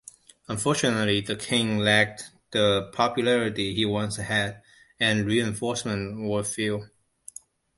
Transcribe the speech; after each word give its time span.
Unfortunately, 0.47 1.21
the 1.21 1.35
King 1.35 1.77
lacked 1.77 2.31
the 2.49 2.89
popularity 2.91 3.75
he 3.75 3.85
once 3.85 4.15
had, 4.15 4.63
and 4.99 5.27
reinforcements 5.27 6.15
were 6.27 6.43
few. 6.43 6.89